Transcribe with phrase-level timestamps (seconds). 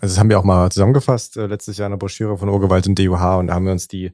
[0.00, 2.86] Also das haben wir auch mal zusammengefasst äh, letztes Jahr in der Broschüre von Urgewalt
[2.86, 4.12] und DUH und da haben wir uns die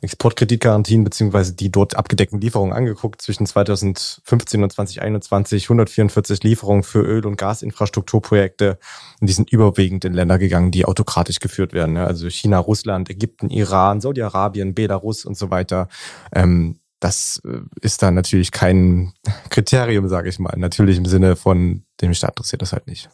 [0.00, 3.20] Exportkreditgarantien beziehungsweise die dort abgedeckten Lieferungen angeguckt.
[3.20, 8.78] Zwischen 2015 und 2021 144 Lieferungen für Öl- und Gasinfrastrukturprojekte
[9.20, 11.96] und die sind überwiegend in Länder gegangen, die autokratisch geführt werden.
[11.96, 15.88] Also China, Russland, Ägypten, Iran, Saudi-Arabien, Belarus und so weiter.
[16.32, 19.12] Ähm, das äh, ist dann natürlich kein
[19.50, 20.54] Kriterium, sage ich mal.
[20.56, 23.08] Natürlich im Sinne von dem Staat interessiert das halt nicht.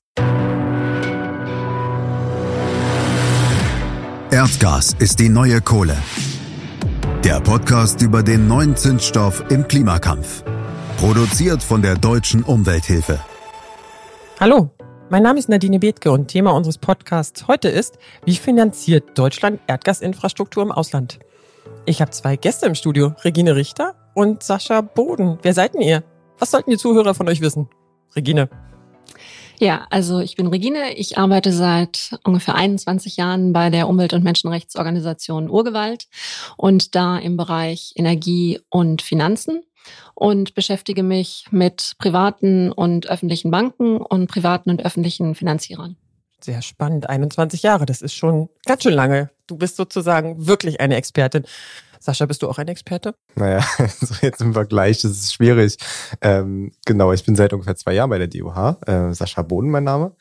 [4.32, 5.94] Erdgas ist die neue Kohle.
[7.22, 10.42] Der Podcast über den neuen Zinsstoff im Klimakampf.
[10.96, 13.20] Produziert von der Deutschen Umwelthilfe.
[14.40, 14.70] Hallo,
[15.10, 20.62] mein Name ist Nadine Bethke und Thema unseres Podcasts heute ist, wie finanziert Deutschland Erdgasinfrastruktur
[20.62, 21.18] im Ausland?
[21.84, 25.40] Ich habe zwei Gäste im Studio, Regine Richter und Sascha Boden.
[25.42, 26.04] Wer seid denn ihr?
[26.38, 27.68] Was sollten die Zuhörer von euch wissen?
[28.16, 28.48] Regine.
[29.62, 30.92] Ja, also ich bin Regine.
[30.94, 36.08] Ich arbeite seit ungefähr 21 Jahren bei der Umwelt- und Menschenrechtsorganisation Urgewalt
[36.56, 39.62] und da im Bereich Energie und Finanzen
[40.16, 45.94] und beschäftige mich mit privaten und öffentlichen Banken und privaten und öffentlichen Finanzierern.
[46.40, 47.08] Sehr spannend.
[47.08, 49.30] 21 Jahre, das ist schon ganz schön lange.
[49.46, 51.44] Du bist sozusagen wirklich eine Expertin.
[52.02, 53.14] Sascha, bist du auch ein Experte?
[53.36, 53.64] Naja,
[54.00, 55.76] so jetzt im Vergleich, das ist schwierig.
[56.20, 58.78] Ähm, genau, ich bin seit ungefähr zwei Jahren bei der DOH.
[58.86, 60.16] Äh, Sascha Boden, mein Name.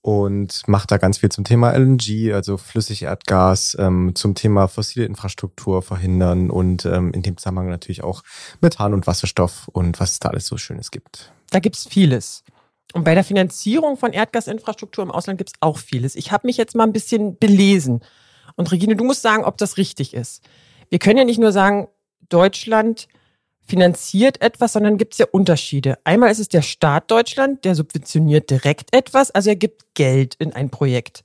[0.00, 5.80] Und mache da ganz viel zum Thema LNG, also Flüssigerdgas, ähm, zum Thema fossile Infrastruktur
[5.80, 8.24] verhindern und ähm, in dem Zusammenhang natürlich auch
[8.60, 11.32] Methan und Wasserstoff und was es da alles so Schönes gibt.
[11.50, 12.42] Da gibt's vieles.
[12.94, 16.16] Und bei der Finanzierung von Erdgasinfrastruktur im Ausland gibt's auch vieles.
[16.16, 18.00] Ich habe mich jetzt mal ein bisschen belesen.
[18.56, 20.42] Und Regine, du musst sagen, ob das richtig ist
[20.92, 21.88] wir können ja nicht nur sagen,
[22.28, 23.08] Deutschland
[23.66, 25.96] finanziert etwas, sondern gibt es ja Unterschiede.
[26.04, 30.52] Einmal ist es der Staat Deutschland, der subventioniert direkt etwas, also er gibt Geld in
[30.52, 31.24] ein Projekt.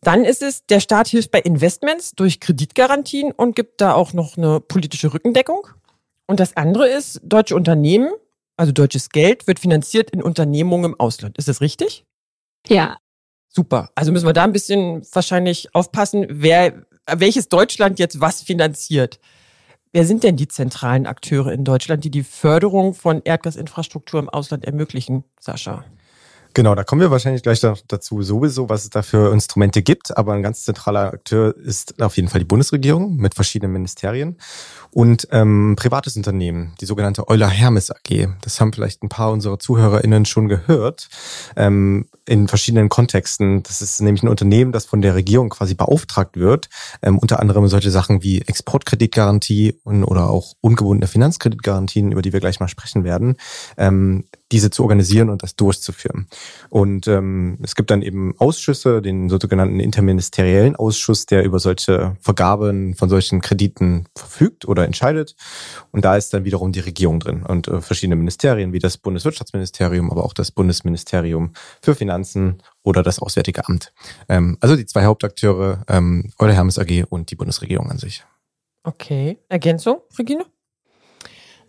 [0.00, 4.36] Dann ist es, der Staat hilft bei Investments durch Kreditgarantien und gibt da auch noch
[4.36, 5.68] eine politische Rückendeckung.
[6.26, 8.10] Und das andere ist, deutsche Unternehmen,
[8.56, 11.38] also deutsches Geld, wird finanziert in Unternehmungen im Ausland.
[11.38, 12.04] Ist das richtig?
[12.66, 12.96] Ja.
[13.48, 13.90] Super.
[13.94, 19.20] Also müssen wir da ein bisschen wahrscheinlich aufpassen, wer welches Deutschland jetzt was finanziert.
[19.92, 24.64] Wer sind denn die zentralen Akteure in Deutschland, die die Förderung von Erdgasinfrastruktur im Ausland
[24.64, 25.84] ermöglichen, Sascha?
[26.54, 30.16] Genau, da kommen wir wahrscheinlich gleich dazu sowieso, was es da für Instrumente gibt.
[30.16, 34.36] Aber ein ganz zentraler Akteur ist auf jeden Fall die Bundesregierung mit verschiedenen Ministerien
[34.90, 38.28] und ähm, privates Unternehmen, die sogenannte Euler Hermes AG.
[38.42, 41.08] Das haben vielleicht ein paar unserer ZuhörerInnen schon gehört.
[41.56, 43.62] Ähm, in verschiedenen Kontexten.
[43.62, 46.68] Das ist nämlich ein Unternehmen, das von der Regierung quasi beauftragt wird,
[47.02, 52.40] ähm, unter anderem solche Sachen wie Exportkreditgarantie und, oder auch ungebundene Finanzkreditgarantien, über die wir
[52.40, 53.36] gleich mal sprechen werden,
[53.76, 56.26] ähm, diese zu organisieren und das durchzuführen.
[56.68, 62.94] Und ähm, es gibt dann eben Ausschüsse, den sogenannten interministeriellen Ausschuss, der über solche Vergaben
[62.94, 65.34] von solchen Krediten verfügt oder entscheidet.
[65.90, 70.10] Und da ist dann wiederum die Regierung drin und äh, verschiedene Ministerien wie das Bundeswirtschaftsministerium,
[70.10, 73.92] aber auch das Bundesministerium für Finanzen oder das Auswärtige Amt.
[74.28, 78.24] Ähm, also die zwei Hauptakteure, ähm, Euler Hermes AG und die Bundesregierung an sich.
[78.84, 79.38] Okay.
[79.48, 80.44] Ergänzung, Regine?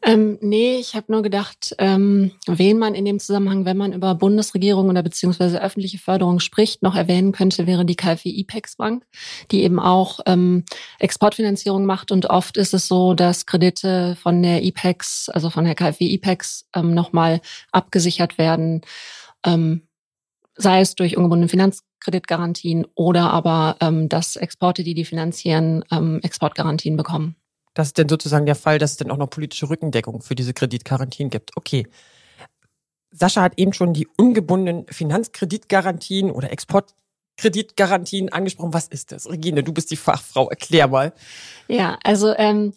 [0.05, 4.15] Ähm, nee, ich habe nur gedacht, ähm, wen man in dem Zusammenhang, wenn man über
[4.15, 9.05] Bundesregierung oder beziehungsweise öffentliche Förderung spricht, noch erwähnen könnte, wäre die KfW IPEX Bank,
[9.51, 10.65] die eben auch ähm,
[10.99, 12.11] Exportfinanzierung macht.
[12.11, 16.65] Und oft ist es so, dass Kredite von der IPEX, also von der KfW IPEX,
[16.75, 17.39] ähm, nochmal
[17.71, 18.81] abgesichert werden,
[19.45, 19.87] ähm,
[20.55, 26.97] sei es durch ungebundene Finanzkreditgarantien oder aber, ähm, dass Exporte, die die finanzieren, ähm, Exportgarantien
[26.97, 27.37] bekommen.
[27.73, 30.53] Das ist denn sozusagen der Fall, dass es dann auch noch politische Rückendeckung für diese
[30.53, 31.55] Kreditgarantien gibt.
[31.57, 31.87] Okay.
[33.11, 38.73] Sascha hat eben schon die ungebundenen Finanzkreditgarantien oder Exportkreditgarantien angesprochen.
[38.73, 39.29] Was ist das?
[39.29, 40.49] Regine, du bist die Fachfrau.
[40.49, 41.13] Erklär mal.
[41.67, 42.73] Ja, also ähm,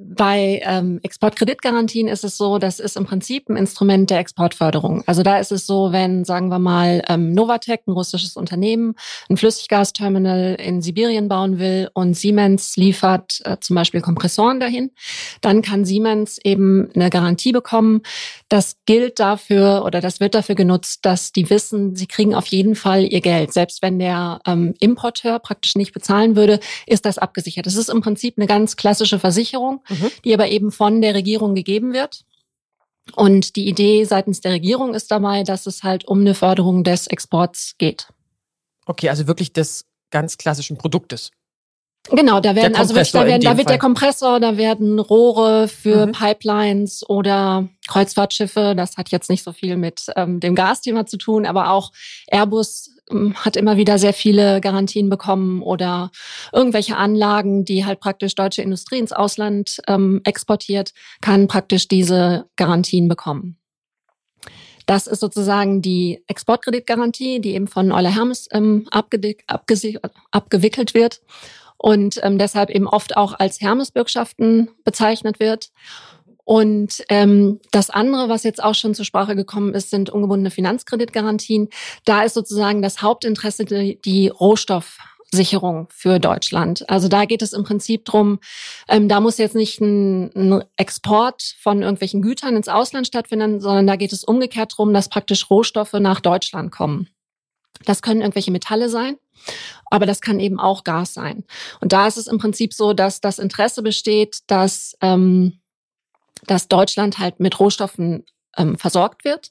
[0.00, 5.02] bei ähm, Exportkreditgarantien ist es so, das ist im Prinzip ein Instrument der Exportförderung.
[5.06, 8.94] Also da ist es so, wenn, sagen wir mal, ähm, Novatec, ein russisches Unternehmen,
[9.28, 14.92] ein Flüssiggasterminal in Sibirien bauen will und Siemens liefert äh, zum Beispiel Kompressoren dahin,
[15.40, 18.02] dann kann Siemens eben eine Garantie bekommen.
[18.48, 22.76] Das gilt dafür oder das wird dafür genutzt, dass die wissen, sie kriegen auf jeden
[22.76, 23.52] Fall ihr Geld.
[23.52, 27.66] Selbst wenn der ähm, Importeur praktisch nicht bezahlen würde, ist das abgesichert.
[27.66, 30.10] Das ist im Prinzip eine ganz klassische Versicherung mhm.
[30.24, 32.24] die aber eben von der Regierung gegeben wird.
[33.14, 37.06] Und die Idee seitens der Regierung ist dabei, dass es halt um eine Förderung des
[37.06, 38.08] Exports geht.
[38.86, 41.30] Okay, also wirklich des ganz klassischen Produktes.
[42.10, 46.12] Genau, da werden also da, werden, da wird der Kompressor, da werden Rohre für mhm.
[46.12, 48.74] Pipelines oder Kreuzfahrtschiffe.
[48.74, 51.92] Das hat jetzt nicht so viel mit ähm, dem Gasthema zu tun, aber auch
[52.28, 52.97] Airbus
[53.34, 56.10] hat immer wieder sehr viele Garantien bekommen oder
[56.52, 63.08] irgendwelche Anlagen, die halt praktisch deutsche Industrie ins Ausland ähm, exportiert, kann praktisch diese Garantien
[63.08, 63.56] bekommen.
[64.86, 71.20] Das ist sozusagen die Exportkreditgarantie, die eben von Euler Hermes ähm, abgewickelt wird
[71.76, 75.70] und ähm, deshalb eben oft auch als Hermes-Bürgschaften bezeichnet wird.
[76.48, 81.68] Und ähm, das andere, was jetzt auch schon zur Sprache gekommen ist, sind ungebundene Finanzkreditgarantien.
[82.06, 86.88] Da ist sozusagen das Hauptinteresse die, die Rohstoffsicherung für Deutschland.
[86.88, 88.38] Also da geht es im Prinzip drum,
[88.88, 93.86] ähm, da muss jetzt nicht ein, ein Export von irgendwelchen Gütern ins Ausland stattfinden, sondern
[93.86, 97.10] da geht es umgekehrt drum, dass praktisch Rohstoffe nach Deutschland kommen.
[97.84, 99.18] Das können irgendwelche Metalle sein,
[99.90, 101.44] aber das kann eben auch Gas sein.
[101.82, 105.60] Und da ist es im Prinzip so, dass das Interesse besteht, dass, ähm,
[106.46, 108.24] dass Deutschland halt mit Rohstoffen
[108.56, 109.50] ähm, versorgt wird.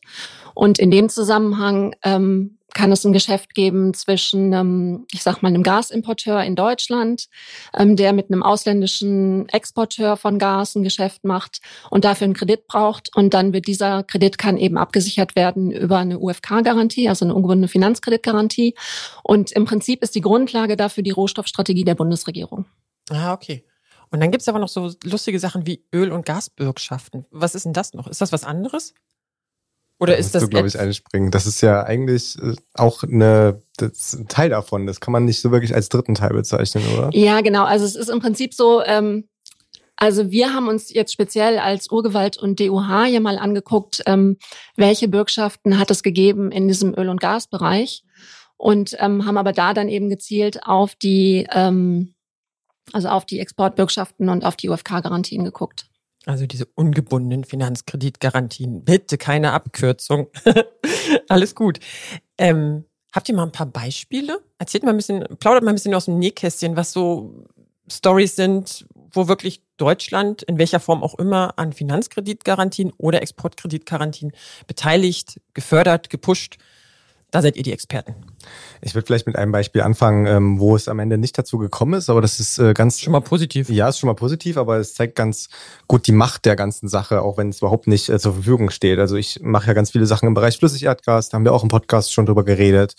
[0.53, 5.49] Und in dem Zusammenhang ähm, kann es ein Geschäft geben zwischen, ähm, ich sag mal,
[5.49, 7.27] einem Gasimporteur in Deutschland,
[7.75, 12.67] ähm, der mit einem ausländischen Exporteur von Gas ein Geschäft macht und dafür einen Kredit
[12.67, 13.09] braucht.
[13.15, 17.67] Und dann wird dieser Kredit kann eben abgesichert werden über eine UFK-Garantie, also eine ungebundene
[17.67, 18.75] Finanzkreditgarantie.
[19.23, 22.65] Und im Prinzip ist die Grundlage dafür die Rohstoffstrategie der Bundesregierung.
[23.09, 23.63] Ah, okay.
[24.09, 27.25] Und dann gibt es aber noch so lustige Sachen wie Öl- und Gasbürgschaften.
[27.31, 28.07] Was ist denn das noch?
[28.07, 28.93] Ist das was anderes?
[29.99, 30.43] Oder da ist das.
[30.43, 31.31] Du, glaube ich, einspringen.
[31.31, 34.85] Das ist ja eigentlich äh, auch eine, das ein Teil davon.
[34.85, 37.09] Das kann man nicht so wirklich als dritten Teil bezeichnen, oder?
[37.13, 37.63] Ja, genau.
[37.63, 39.27] Also es ist im Prinzip so, ähm,
[39.95, 44.37] also wir haben uns jetzt speziell als Urgewalt und DUH hier mal angeguckt, ähm,
[44.75, 48.03] welche Bürgschaften hat es gegeben in diesem Öl- und Gasbereich
[48.57, 52.13] und ähm, haben aber da dann eben gezielt auf die, ähm,
[52.93, 55.87] also auf die Exportbürgschaften und auf die UFK-Garantien geguckt.
[56.25, 58.83] Also diese ungebundenen Finanzkreditgarantien.
[58.83, 60.27] Bitte keine Abkürzung.
[61.29, 61.79] Alles gut.
[62.37, 64.41] Ähm, habt ihr mal ein paar Beispiele?
[64.59, 67.45] Erzählt mal ein bisschen, plaudert mal ein bisschen aus dem Nähkästchen, was so
[67.89, 74.33] Stories sind, wo wirklich Deutschland in welcher Form auch immer an Finanzkreditgarantien oder Exportkreditgarantien
[74.67, 76.57] beteiligt, gefördert, gepusht.
[77.37, 78.15] Da seid ihr die Experten.
[78.81, 81.93] Ich würde vielleicht mit einem Beispiel anfangen, ähm, wo es am Ende nicht dazu gekommen
[81.93, 82.99] ist, aber das ist äh, ganz.
[82.99, 83.69] Schon mal positiv.
[83.69, 85.49] Ja, ist schon mal positiv, aber es zeigt ganz
[85.87, 88.97] gut die Macht der ganzen Sache, auch wenn es überhaupt nicht äh, zur Verfügung steht.
[88.97, 91.69] Also ich mache ja ganz viele Sachen im Bereich Flüssigerdgas, da haben wir auch im
[91.69, 92.95] Podcast schon drüber geredet.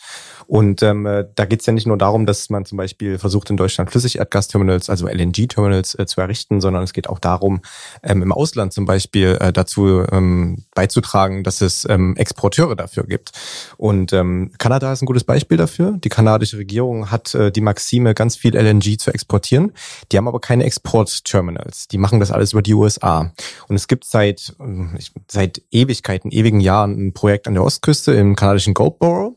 [0.46, 3.50] Und ähm, äh, da geht es ja nicht nur darum, dass man zum Beispiel versucht,
[3.50, 7.61] in Deutschland Flüssigerdgasterminals, also LNG-Terminals äh, zu errichten, sondern es geht auch darum,
[8.05, 13.32] ähm, im Ausland zum Beispiel äh, dazu ähm, beizutragen, dass es ähm, Exporteure dafür gibt.
[13.76, 15.98] Und ähm, Kanada ist ein gutes Beispiel dafür.
[16.02, 19.72] Die kanadische Regierung hat äh, die Maxime, ganz viel LNG zu exportieren.
[20.12, 21.88] Die haben aber keine Exportterminals.
[21.88, 23.32] Die machen das alles über die USA.
[23.69, 24.98] Und es gibt seit, äh,
[25.28, 29.36] seit Ewigkeiten, ewigen Jahren ein Projekt an der Ostküste im kanadischen Goldboro.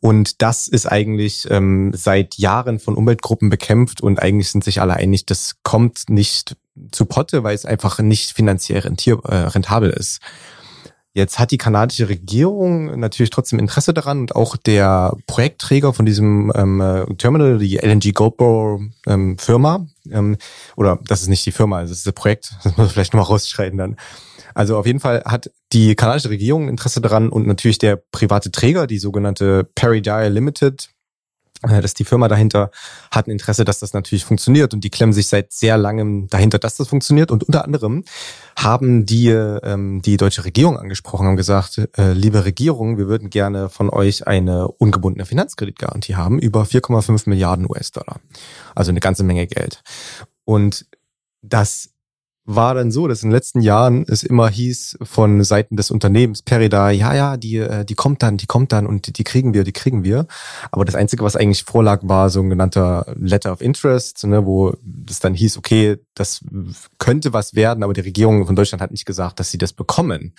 [0.00, 4.94] Und das ist eigentlich ähm, seit Jahren von Umweltgruppen bekämpft und eigentlich sind sich alle
[4.94, 6.56] einig, das kommt nicht
[6.92, 10.20] zu Potte, weil es einfach nicht finanziell rentier, äh, rentabel ist.
[11.18, 16.52] Jetzt hat die kanadische Regierung natürlich trotzdem Interesse daran und auch der Projektträger von diesem
[16.54, 20.36] ähm, äh, Terminal, die LNG Goldboro ähm, Firma, ähm,
[20.76, 23.26] oder das ist nicht die Firma, das ist das Projekt, das muss man vielleicht nochmal
[23.26, 23.96] rausschreiten dann.
[24.54, 28.86] Also auf jeden Fall hat die kanadische Regierung Interesse daran und natürlich der private Träger,
[28.86, 30.88] die sogenannte Perry Dye Limited,
[31.62, 32.70] dass die Firma dahinter
[33.10, 36.58] hat ein Interesse, dass das natürlich funktioniert und die klemmen sich seit sehr langem dahinter,
[36.58, 37.30] dass das funktioniert.
[37.30, 38.04] Und unter anderem
[38.56, 43.68] haben die ähm, die deutsche Regierung angesprochen haben gesagt, äh, liebe Regierung, wir würden gerne
[43.68, 48.20] von euch eine ungebundene Finanzkreditgarantie haben über 4,5 Milliarden US-Dollar,
[48.74, 49.82] also eine ganze Menge Geld.
[50.44, 50.86] Und
[51.42, 51.90] das
[52.48, 56.40] war dann so, dass in den letzten Jahren es immer hieß von Seiten des Unternehmens
[56.40, 59.64] Perida, ja, ja, die, äh, die kommt dann, die kommt dann und die kriegen wir,
[59.64, 60.26] die kriegen wir.
[60.72, 64.72] Aber das Einzige, was eigentlich vorlag, war so ein genannter Letter of Interest, ne, wo
[64.82, 66.40] das dann hieß, okay, das
[66.96, 70.32] könnte was werden, aber die Regierung von Deutschland hat nicht gesagt, dass sie das bekommen.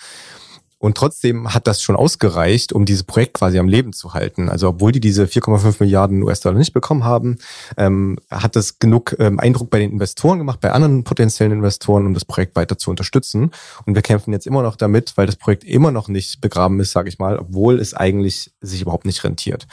[0.80, 4.48] Und trotzdem hat das schon ausgereicht, um dieses Projekt quasi am Leben zu halten.
[4.48, 7.36] Also obwohl die diese 4,5 Milliarden US-Dollar nicht bekommen haben,
[7.76, 12.14] ähm, hat das genug ähm, Eindruck bei den Investoren gemacht, bei anderen potenziellen Investoren, um
[12.14, 13.50] das Projekt weiter zu unterstützen.
[13.84, 16.92] Und wir kämpfen jetzt immer noch damit, weil das Projekt immer noch nicht begraben ist,
[16.92, 19.66] sage ich mal, obwohl es eigentlich sich überhaupt nicht rentiert.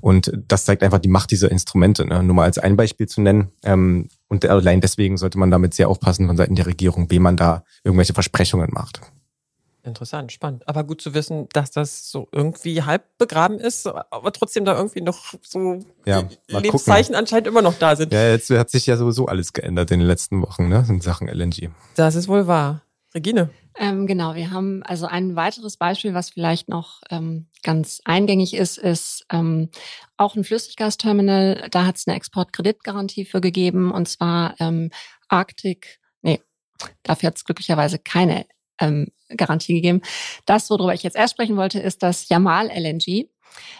[0.00, 2.06] Und das zeigt einfach die Macht dieser Instrumente.
[2.06, 2.22] Ne?
[2.22, 3.52] Nur mal als ein Beispiel zu nennen.
[3.62, 7.36] Ähm, und allein deswegen sollte man damit sehr aufpassen von Seiten der Regierung, wie man
[7.36, 9.02] da irgendwelche Versprechungen macht.
[9.86, 10.66] Interessant, spannend.
[10.68, 15.00] Aber gut zu wissen, dass das so irgendwie halb begraben ist, aber trotzdem da irgendwie
[15.00, 17.14] noch so Ja, Lebenszeichen gucken.
[17.14, 18.12] anscheinend immer noch da sind.
[18.12, 21.28] Ja, jetzt hat sich ja sowieso alles geändert in den letzten Wochen, ne, in Sachen
[21.28, 21.70] LNG.
[21.94, 22.82] Das ist wohl wahr.
[23.14, 23.50] Regine.
[23.78, 28.78] Ähm, genau, wir haben also ein weiteres Beispiel, was vielleicht noch ähm, ganz eingängig ist,
[28.78, 29.68] ist ähm,
[30.16, 31.68] auch ein Flüssiggasterminal.
[31.70, 34.90] Da hat es eine Exportkreditgarantie für gegeben und zwar ähm,
[35.28, 36.40] Arctic, nee,
[37.02, 38.46] dafür hat es glücklicherweise keine
[38.80, 40.02] ähm, Garantie gegeben.
[40.44, 43.28] Das, worüber ich jetzt erst sprechen wollte, ist das Yamal LNG.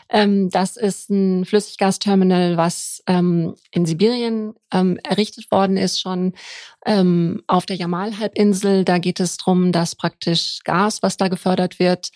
[0.09, 6.33] Ähm, das ist ein Flüssiggasterminal, was ähm, in Sibirien ähm, errichtet worden ist, schon
[7.49, 8.85] auf der Jamal-Halbinsel.
[8.85, 12.11] Da geht es drum, dass praktisch Gas, was da gefördert wird,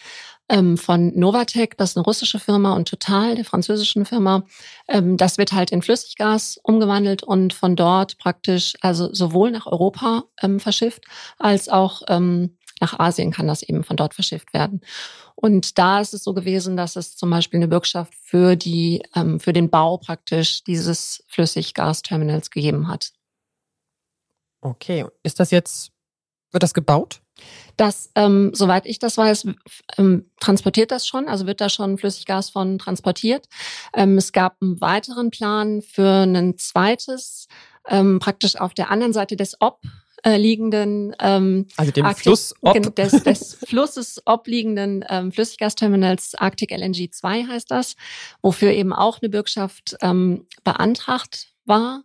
[0.49, 4.45] von Novatec, das ist eine russische Firma, und Total, der französischen Firma,
[4.87, 10.23] das wird halt in Flüssiggas umgewandelt und von dort praktisch, also sowohl nach Europa
[10.59, 11.03] verschifft,
[11.41, 12.03] als auch
[12.81, 14.81] nach Asien kann das eben von dort verschifft werden.
[15.35, 19.41] Und da ist es so gewesen, dass es zum Beispiel eine Bürgschaft für die, ähm,
[19.41, 23.13] für den Bau praktisch dieses Flüssiggasterminals gegeben hat.
[24.61, 25.93] Okay, ist das jetzt,
[26.51, 27.23] wird das gebaut?
[27.77, 29.47] Das, ähm, soweit ich das weiß,
[29.97, 33.47] ähm, transportiert das schon, also wird da schon Flüssiggas von transportiert.
[33.95, 37.49] Ähm, es gab einen weiteren Plan für ein zweites,
[37.89, 39.81] ähm, praktisch auf der anderen Seite des Ob
[40.25, 42.95] äh, liegenden ähm, Also dem Arctic- Fluss ob.
[42.97, 47.97] des, des Flusses obliegenden ähm, Flüssiggasterminals Arctic LNG 2 heißt das,
[48.43, 52.05] wofür eben auch eine Bürgschaft ähm, beantragt war.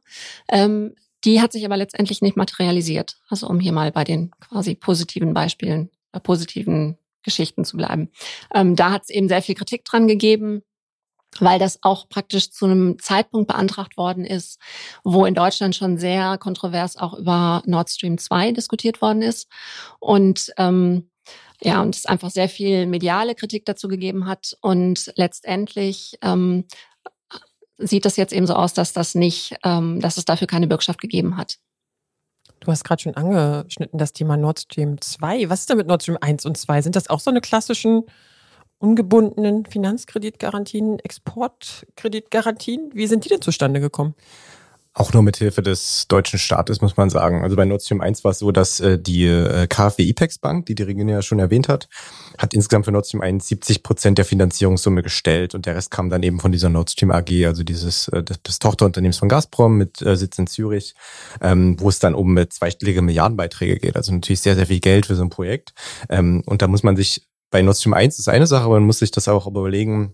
[0.50, 3.18] Ähm, die hat sich aber letztendlich nicht materialisiert.
[3.30, 8.12] Also um hier mal bei den quasi positiven Beispielen, äh, positiven Geschichten zu bleiben.
[8.54, 10.62] Ähm, da hat es eben sehr viel Kritik dran gegeben
[11.42, 14.60] weil das auch praktisch zu einem Zeitpunkt beantragt worden ist,
[15.04, 19.48] wo in Deutschland schon sehr kontrovers auch über Nord Stream 2 diskutiert worden ist.
[20.00, 21.10] Und ähm,
[21.62, 24.58] ja, und es einfach sehr viel mediale Kritik dazu gegeben hat.
[24.62, 26.66] Und letztendlich ähm,
[27.78, 31.02] sieht das jetzt eben so aus, dass das nicht, ähm, dass es dafür keine Bürgschaft
[31.02, 31.58] gegeben hat.
[32.60, 35.50] Du hast gerade schon angeschnitten das Thema Nord Stream 2.
[35.50, 36.82] Was ist denn mit Nord Stream 1 und 2?
[36.82, 38.04] Sind das auch so eine klassischen
[38.86, 42.92] ungebundenen Finanzkreditgarantien, Exportkreditgarantien?
[42.94, 44.14] Wie sind die denn zustande gekommen?
[44.98, 47.44] Auch nur mit Hilfe des deutschen Staates, muss man sagen.
[47.44, 50.68] Also bei Nord Stream 1 war es so, dass äh, die äh, KfW IPEX Bank,
[50.68, 51.90] die die Regine ja schon erwähnt hat,
[52.38, 56.10] hat insgesamt für Nord Stream 1 70 Prozent der Finanzierungssumme gestellt und der Rest kam
[56.10, 60.02] dann eben von dieser Nord Stream AG, also dieses äh, des, Tochterunternehmens von Gazprom mit
[60.02, 60.96] äh, Sitz in Zürich,
[61.42, 63.98] ähm, wo es dann um äh, zweistellige Milliardenbeiträge geht.
[63.98, 65.74] Also natürlich sehr, sehr viel Geld für so ein Projekt.
[66.08, 68.84] Ähm, und da muss man sich bei Nord Stream 1 ist eine Sache, aber man
[68.84, 70.14] muss sich das auch überlegen,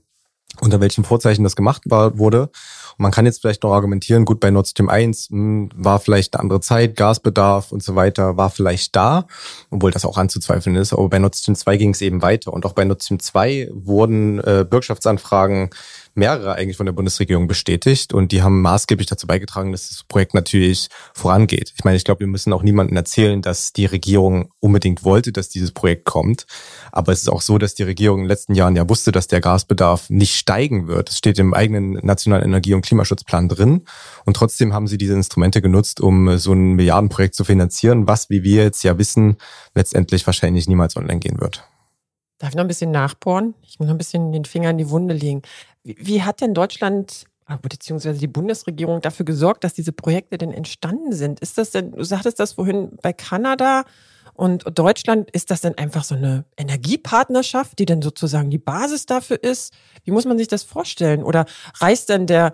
[0.59, 2.41] unter welchen Vorzeichen das gemacht war, wurde.
[2.41, 6.35] Und man kann jetzt vielleicht noch argumentieren, gut, bei Nord Stream 1 mh, war vielleicht
[6.35, 9.25] eine andere Zeit, Gasbedarf und so weiter war vielleicht da,
[9.71, 10.93] obwohl das auch anzuzweifeln ist.
[10.93, 12.53] Aber bei Nord Stream 2 ging es eben weiter.
[12.53, 15.71] Und auch bei Nord Stream 2 wurden äh, Bürgschaftsanfragen
[16.13, 20.33] mehrere eigentlich von der Bundesregierung bestätigt und die haben maßgeblich dazu beigetragen, dass das Projekt
[20.33, 21.73] natürlich vorangeht.
[21.77, 25.49] Ich meine, ich glaube, wir müssen auch niemandem erzählen, dass die Regierung unbedingt wollte, dass
[25.49, 26.45] dieses Projekt kommt.
[26.91, 29.27] Aber es ist auch so, dass die Regierung in den letzten Jahren ja wusste, dass
[29.27, 31.09] der Gasbedarf nicht steigen wird.
[31.09, 33.85] Es steht im eigenen nationalen Energie- und Klimaschutzplan drin.
[34.25, 38.43] Und trotzdem haben sie diese Instrumente genutzt, um so ein Milliardenprojekt zu finanzieren, was, wie
[38.43, 39.37] wir jetzt ja wissen,
[39.75, 41.63] letztendlich wahrscheinlich niemals online gehen wird.
[42.41, 43.53] Darf ich noch ein bisschen nachbohren?
[43.61, 45.43] Ich muss noch ein bisschen den Finger in die Wunde legen.
[45.83, 50.51] Wie, wie hat denn Deutschland ah, beziehungsweise die Bundesregierung dafür gesorgt, dass diese Projekte denn
[50.51, 51.39] entstanden sind?
[51.39, 53.83] Ist das denn, du sagtest das vorhin bei Kanada
[54.33, 59.43] und Deutschland, ist das denn einfach so eine Energiepartnerschaft, die dann sozusagen die Basis dafür
[59.43, 59.71] ist?
[60.03, 61.21] Wie muss man sich das vorstellen?
[61.21, 61.45] Oder
[61.79, 62.53] reist denn der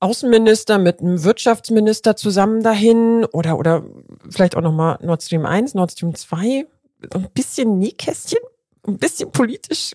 [0.00, 3.24] Außenminister mit einem Wirtschaftsminister zusammen dahin?
[3.32, 3.84] Oder, oder
[4.28, 6.66] vielleicht auch nochmal Nord Stream 1, Nord Stream 2?
[7.14, 8.40] Ein bisschen Nähkästchen?
[8.88, 9.92] Ein bisschen politisch?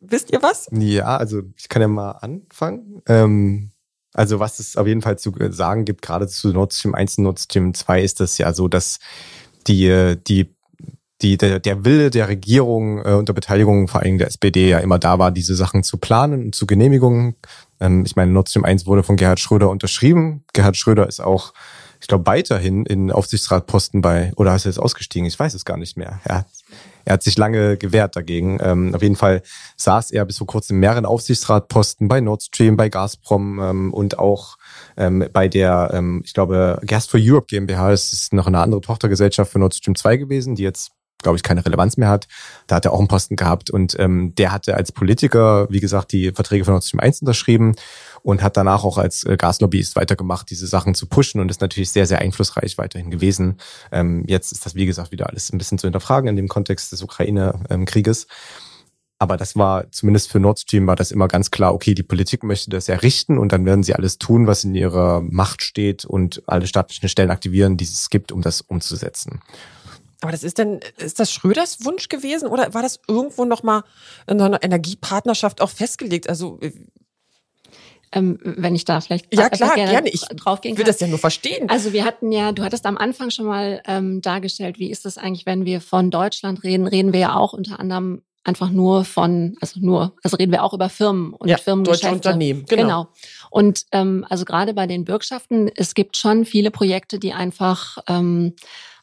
[0.00, 0.68] Wisst ihr was?
[0.70, 3.02] Ja, also ich kann ja mal anfangen.
[3.08, 3.72] Ähm,
[4.14, 7.24] also was es auf jeden Fall zu sagen gibt, gerade zu Nord Stream 1 und
[7.24, 8.98] Nord Stream 2, ist das ja so, dass
[9.66, 10.54] die, die,
[11.22, 14.98] die, der, der Wille der Regierung äh, unter Beteiligung vor allem der SPD ja immer
[14.98, 17.34] da war, diese Sachen zu planen und zu Genehmigungen.
[17.80, 20.44] Ähm, ich meine, Nord Stream 1 wurde von Gerhard Schröder unterschrieben.
[20.52, 21.52] Gerhard Schröder ist auch,
[22.00, 25.26] ich glaube, weiterhin in Aufsichtsratposten bei, oder ist er jetzt ausgestiegen?
[25.26, 26.20] Ich weiß es gar nicht mehr.
[26.28, 26.46] Hat,
[27.06, 28.58] er hat sich lange gewehrt dagegen.
[28.60, 29.42] Ähm, auf jeden Fall
[29.76, 34.18] saß er bis vor kurzem in mehreren Aufsichtsratposten bei Nord Stream, bei Gazprom ähm, und
[34.18, 34.56] auch
[34.96, 38.80] ähm, bei der, ähm, ich glaube, Gas for Europe GmbH, das ist noch eine andere
[38.80, 40.90] Tochtergesellschaft für Nord Stream 2 gewesen, die jetzt
[41.22, 42.28] glaube ich, keine Relevanz mehr hat.
[42.66, 46.12] Da hat er auch einen Posten gehabt und ähm, der hatte als Politiker, wie gesagt,
[46.12, 47.74] die Verträge von Nord Stream 1 unterschrieben
[48.26, 51.92] und hat danach auch als äh, Gaslobbyist weitergemacht, diese Sachen zu pushen und ist natürlich
[51.92, 53.58] sehr, sehr einflussreich weiterhin gewesen.
[53.92, 56.90] Ähm, jetzt ist das, wie gesagt, wieder alles ein bisschen zu hinterfragen in dem Kontext
[56.90, 58.26] des Ukraine-Krieges.
[59.20, 62.42] Aber das war, zumindest für Nord Stream war das immer ganz klar, okay, die Politik
[62.42, 66.04] möchte das ja richten und dann werden sie alles tun, was in ihrer Macht steht
[66.04, 69.40] und alle staatlichen Stellen aktivieren, die es gibt, um das umzusetzen.
[70.20, 73.84] Aber das ist denn, ist das Schröders Wunsch gewesen oder war das irgendwo nochmal
[74.26, 76.28] in einer Energiepartnerschaft auch festgelegt?
[76.28, 76.72] Also äh,
[78.16, 80.08] ähm, wenn ich da vielleicht ja klar gerne, gerne.
[80.08, 81.68] ich draufgehen will das ja nur verstehen.
[81.68, 85.18] Also wir hatten ja, du hattest am Anfang schon mal ähm, dargestellt, wie ist das
[85.18, 89.56] eigentlich, wenn wir von Deutschland reden, reden wir ja auch unter anderem einfach nur von,
[89.60, 92.06] also nur, also reden wir auch über Firmen und ja, Firmengeschäfte.
[92.06, 92.82] Deutsche Unternehmen, genau.
[92.82, 93.08] genau.
[93.50, 98.54] Und ähm, also gerade bei den Bürgschaften, es gibt schon viele Projekte, die einfach, ähm,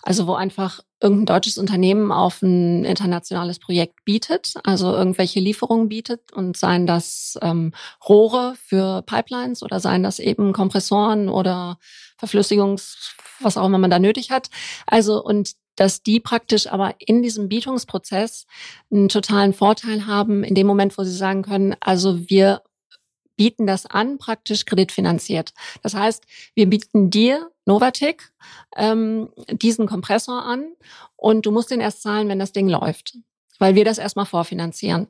[0.02, 6.32] also wo einfach irgendein deutsches Unternehmen auf ein internationales Projekt bietet, also irgendwelche Lieferungen bietet
[6.32, 7.74] und seien das ähm,
[8.08, 11.78] Rohre für Pipelines oder seien das eben Kompressoren oder
[12.18, 14.50] Verflüssigungs, was auch immer man da nötig hat.
[14.88, 18.46] Also und dass die praktisch aber in diesem Bietungsprozess
[18.92, 22.62] einen totalen Vorteil haben, in dem Moment, wo sie sagen können, also wir
[23.36, 25.54] bieten das an, praktisch kreditfinanziert.
[25.82, 26.24] Das heißt,
[26.56, 28.32] wir bieten dir, Novatec,
[28.76, 30.74] ähm, diesen Kompressor an
[31.16, 33.18] und du musst den erst zahlen, wenn das Ding läuft
[33.60, 35.08] weil wir das erstmal vorfinanzieren.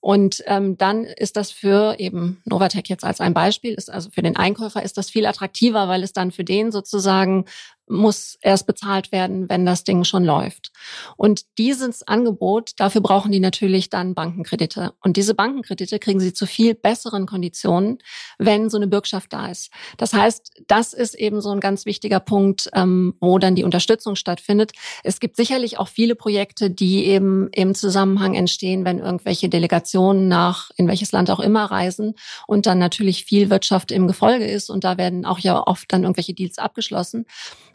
[0.00, 4.22] Und ähm, dann ist das für eben Novatec jetzt als ein Beispiel, ist also für
[4.22, 7.44] den Einkäufer ist das viel attraktiver, weil es dann für den sozusagen
[7.90, 10.72] muss erst bezahlt werden, wenn das Ding schon läuft.
[11.16, 14.94] Und dieses Angebot, dafür brauchen die natürlich dann Bankenkredite.
[15.02, 17.98] Und diese Bankenkredite kriegen sie zu viel besseren Konditionen,
[18.38, 19.70] wenn so eine Bürgschaft da ist.
[19.96, 24.16] Das heißt, das ist eben so ein ganz wichtiger Punkt, ähm, wo dann die Unterstützung
[24.16, 24.72] stattfindet.
[25.02, 30.70] Es gibt sicherlich auch viele Projekte, die eben im Zusammenhang entstehen, wenn irgendwelche Delegationen nach
[30.76, 32.14] in welches Land auch immer reisen
[32.46, 36.02] und dann natürlich viel Wirtschaft im Gefolge ist und da werden auch ja oft dann
[36.02, 37.26] irgendwelche Deals abgeschlossen.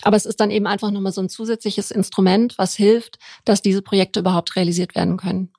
[0.06, 3.82] Aber es ist dann eben einfach nochmal so ein zusätzliches Instrument, was hilft, dass diese
[3.82, 5.52] Projekte überhaupt realisiert werden können.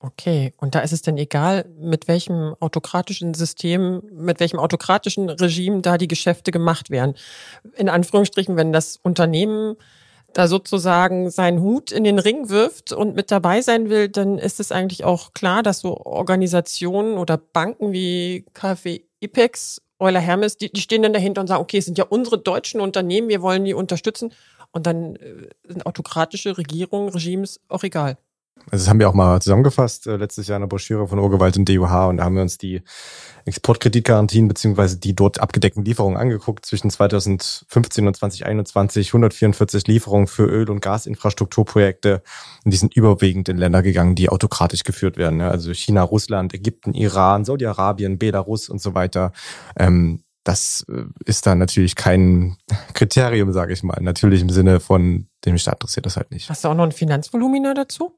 [0.00, 5.82] Okay, und da ist es denn egal, mit welchem autokratischen System, mit welchem autokratischen Regime
[5.82, 7.14] da die Geschäfte gemacht werden.
[7.76, 9.76] In Anführungsstrichen, wenn das Unternehmen
[10.32, 14.58] da sozusagen seinen Hut in den Ring wirft und mit dabei sein will, dann ist
[14.58, 20.72] es eigentlich auch klar, dass so Organisationen oder Banken wie KfW IPEX Euler Hermes, die,
[20.72, 23.64] die stehen dann dahinter und sagen, okay, es sind ja unsere deutschen Unternehmen, wir wollen
[23.64, 24.32] die unterstützen.
[24.72, 28.16] Und dann äh, sind autokratische Regierungen, Regimes auch egal.
[28.70, 31.56] Also das haben wir auch mal zusammengefasst äh, letztes Jahr in der Broschüre von Urgewalt
[31.56, 32.82] und DUH und da haben wir uns die
[33.44, 36.64] Exportkreditgarantien beziehungsweise die dort abgedeckten Lieferungen angeguckt.
[36.64, 42.22] Zwischen 2015 und 2021 144 Lieferungen für Öl- und Gasinfrastrukturprojekte
[42.64, 45.40] und die sind überwiegend in Länder gegangen, die autokratisch geführt werden.
[45.40, 49.32] Also China, Russland, Ägypten, Iran, Saudi-Arabien, Belarus und so weiter.
[49.76, 52.56] Ähm, das äh, ist dann natürlich kein
[52.94, 53.98] Kriterium, sage ich mal.
[54.00, 56.48] Natürlich im Sinne von dem Staat interessiert das halt nicht.
[56.48, 58.12] Hast du auch noch ein Finanzvolumina dazu?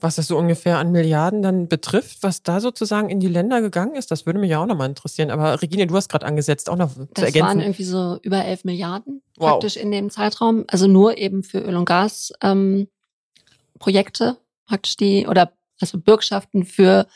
[0.00, 3.94] Was das so ungefähr an Milliarden dann betrifft, was da sozusagen in die Länder gegangen
[3.94, 5.30] ist, das würde mich ja auch nochmal interessieren.
[5.30, 7.40] Aber Regine, du hast gerade angesetzt, auch noch zu das ergänzen.
[7.40, 9.50] Das waren irgendwie so über elf Milliarden wow.
[9.50, 10.64] praktisch in dem Zeitraum.
[10.68, 12.88] Also nur eben für Öl- und Gas ähm,
[14.66, 17.06] praktisch die oder also Bürgschaften für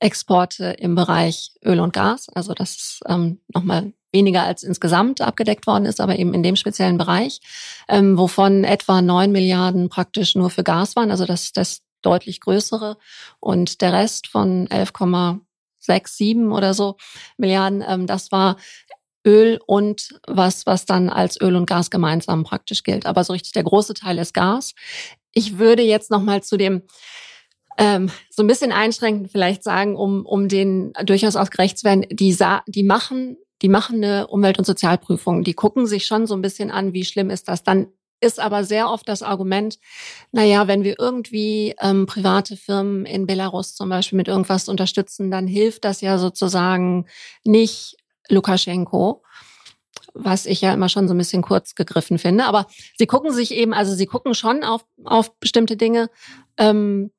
[0.00, 2.28] Exporte im Bereich Öl und Gas.
[2.28, 6.56] Also das ist ähm, nochmal weniger als insgesamt abgedeckt worden ist, aber eben in dem
[6.56, 7.40] speziellen Bereich,
[7.88, 11.10] ähm, wovon etwa neun Milliarden praktisch nur für Gas waren.
[11.10, 12.96] Also das, das deutlich größere.
[13.40, 16.96] Und der Rest von 11,67 oder so
[17.36, 18.56] Milliarden, ähm, das war
[19.26, 23.06] Öl und was, was dann als Öl und Gas gemeinsam praktisch gilt.
[23.06, 24.74] Aber so richtig der große Teil ist Gas.
[25.32, 26.82] Ich würde jetzt nochmal zu dem
[27.78, 32.04] ähm, so ein bisschen einschränkend vielleicht sagen, um, um den durchaus auch gerecht zu werden,
[32.10, 32.36] die,
[32.66, 35.44] die machen die machen eine Umwelt- und Sozialprüfung.
[35.44, 37.62] Die gucken sich schon so ein bisschen an, wie schlimm ist das.
[37.62, 37.86] Dann
[38.22, 39.78] ist aber sehr oft das Argument,
[40.30, 45.30] na ja, wenn wir irgendwie ähm, private Firmen in Belarus zum Beispiel mit irgendwas unterstützen,
[45.30, 47.06] dann hilft das ja sozusagen
[47.44, 47.96] nicht
[48.28, 49.22] Lukaschenko
[50.14, 52.44] was ich ja immer schon so ein bisschen kurz gegriffen finde.
[52.44, 52.66] Aber
[52.98, 56.10] sie gucken sich eben, also sie gucken schon auf, auf bestimmte Dinge,
[56.58, 57.10] ähm,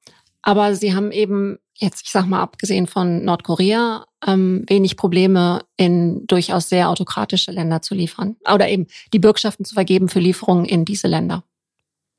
[0.44, 6.28] aber sie haben eben jetzt, ich sag mal, abgesehen von Nordkorea, ähm, wenig Probleme in
[6.28, 8.36] durchaus sehr autokratische Länder zu liefern.
[8.54, 11.44] Oder eben die Bürgschaften zu vergeben für Lieferungen in diese Länder.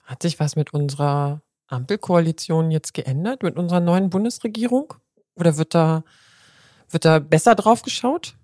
[0.04, 4.94] Hat sich was mit unserer Ampelkoalition jetzt geändert, mit unserer neuen Bundesregierung?
[5.36, 6.02] Oder wird da,
[6.90, 8.34] wird da besser drauf geschaut?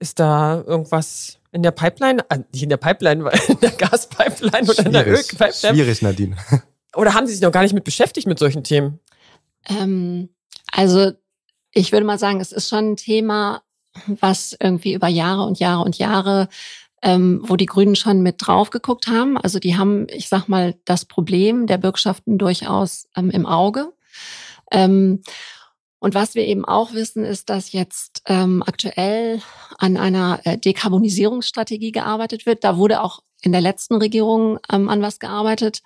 [0.00, 2.24] Ist da irgendwas in der Pipeline?
[2.28, 5.54] Ah, nicht in der Pipeline, weil in der Gaspipeline oder in der Ölpipeline?
[5.76, 6.36] Schwierig, Nadine.
[6.94, 9.00] Oder haben Sie sich noch gar nicht mit beschäftigt mit solchen Themen?
[9.66, 10.28] Ähm,
[10.72, 11.12] also
[11.72, 13.62] ich würde mal sagen, es ist schon ein Thema,
[14.06, 16.48] was irgendwie über Jahre und Jahre und Jahre
[17.02, 19.38] ähm, wo die Grünen schon mit drauf geguckt haben.
[19.38, 23.92] Also die haben, ich sag mal, das Problem der Bürgschaften durchaus ähm, im Auge.
[24.72, 25.22] Ähm,
[26.00, 29.40] und was wir eben auch wissen, ist, dass jetzt ähm, aktuell
[29.78, 32.62] an einer äh, Dekarbonisierungsstrategie gearbeitet wird.
[32.62, 35.82] Da wurde auch in der letzten Regierung ähm, an was gearbeitet.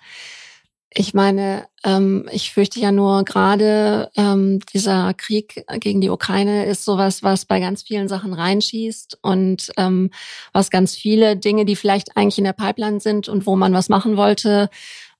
[0.95, 6.85] Ich meine, ähm, ich fürchte ja nur gerade ähm, dieser Krieg gegen die Ukraine ist
[6.85, 10.11] sowas, was bei ganz vielen Sachen reinschießt und ähm,
[10.51, 13.89] was ganz viele Dinge, die vielleicht eigentlich in der Pipeline sind und wo man was
[13.89, 14.69] machen wollte,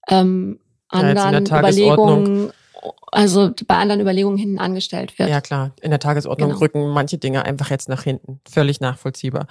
[0.08, 0.60] ähm,
[0.90, 2.52] anderen ja, Überlegungen
[3.12, 5.30] also bei anderen Überlegungen hinten angestellt wird.
[5.30, 6.60] Ja klar, in der Tagesordnung genau.
[6.60, 8.42] rücken manche Dinge einfach jetzt nach hinten.
[8.50, 9.48] Völlig nachvollziehbar.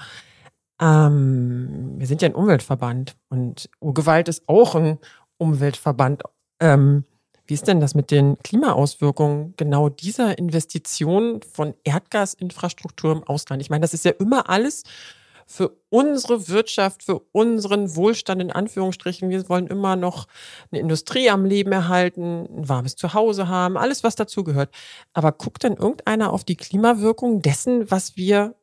[0.80, 4.98] Ähm, wir sind ja ein Umweltverband und Urgewalt ist auch ein
[5.42, 6.22] Umweltverband.
[6.60, 7.04] Ähm,
[7.46, 13.60] wie ist denn das mit den Klimaauswirkungen genau dieser Investition von Erdgasinfrastruktur im Ausland?
[13.60, 14.84] Ich meine, das ist ja immer alles
[15.44, 19.28] für unsere Wirtschaft, für unseren Wohlstand in Anführungsstrichen.
[19.28, 20.28] Wir wollen immer noch
[20.70, 24.72] eine Industrie am Leben erhalten, ein warmes Zuhause haben, alles, was dazugehört.
[25.12, 28.54] Aber guckt denn irgendeiner auf die Klimawirkung dessen, was wir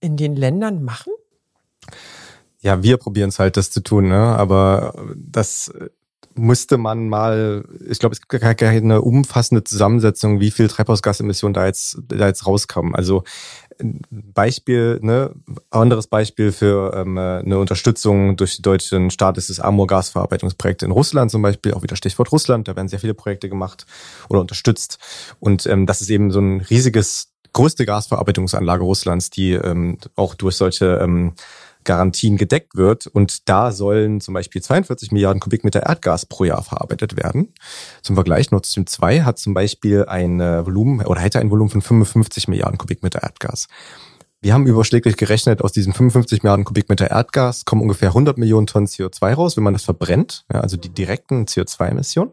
[0.00, 1.12] in den Ländern machen?
[2.60, 4.16] Ja, wir probieren es halt, das zu tun, ne?
[4.16, 5.72] aber das
[6.38, 11.66] musste man mal, ich glaube, es gibt gar keine umfassende Zusammensetzung, wie viel Treibhausgasemissionen da
[11.66, 12.94] jetzt, da jetzt rauskommen.
[12.94, 13.24] Also
[14.10, 15.32] Beispiel, ne,
[15.70, 21.30] anderes Beispiel für ähm, eine Unterstützung durch den deutschen Staat ist das Amur-Gasverarbeitungsprojekt in Russland
[21.30, 23.86] zum Beispiel, auch wieder Stichwort Russland, da werden sehr viele Projekte gemacht
[24.28, 24.98] oder unterstützt.
[25.38, 30.56] Und ähm, das ist eben so ein riesiges, größte Gasverarbeitungsanlage Russlands, die ähm, auch durch
[30.56, 31.34] solche ähm,
[31.88, 33.06] Garantien gedeckt wird.
[33.06, 37.54] Und da sollen zum Beispiel 42 Milliarden Kubikmeter Erdgas pro Jahr verarbeitet werden.
[38.02, 41.82] Zum Vergleich, Nord Stream 2 hat zum Beispiel ein Volumen oder hätte ein Volumen von
[41.82, 43.68] 55 Milliarden Kubikmeter Erdgas.
[44.40, 48.86] Wir haben überschläglich gerechnet, aus diesen 55 Milliarden Kubikmeter Erdgas kommen ungefähr 100 Millionen Tonnen
[48.86, 52.30] CO2 raus, wenn man das verbrennt, ja, also die direkten CO2-Emissionen,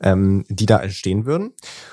[0.00, 1.52] ähm, die da entstehen würden.